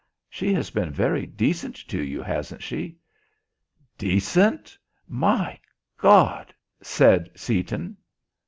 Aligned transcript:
She 0.31 0.51
has 0.55 0.71
been 0.71 0.89
very 0.89 1.27
decent 1.27 1.75
to 1.89 2.01
you, 2.01 2.23
hasn't 2.23 2.63
she?" 2.63 2.97
"'Decent'? 3.99 4.75
My 5.07 5.59
God!" 5.95 6.55
said 6.81 7.29
Seaton. 7.35 7.97